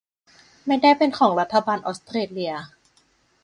[0.65, 2.53] ไม่ได้เป็นของรัฐบาลออสเตรเลีย